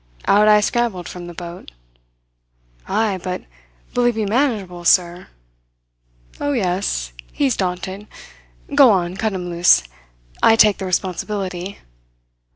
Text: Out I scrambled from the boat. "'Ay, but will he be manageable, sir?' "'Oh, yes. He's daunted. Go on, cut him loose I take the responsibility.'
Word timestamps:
Out 0.25 0.47
I 0.47 0.61
scrambled 0.61 1.07
from 1.07 1.27
the 1.27 1.33
boat. 1.35 1.69
"'Ay, 2.87 3.19
but 3.21 3.43
will 3.95 4.05
he 4.05 4.11
be 4.11 4.25
manageable, 4.25 4.83
sir?' 4.83 5.27
"'Oh, 6.39 6.53
yes. 6.53 7.13
He's 7.31 7.55
daunted. 7.55 8.07
Go 8.73 8.89
on, 8.89 9.15
cut 9.15 9.33
him 9.33 9.51
loose 9.51 9.83
I 10.41 10.55
take 10.55 10.79
the 10.79 10.85
responsibility.' 10.87 11.77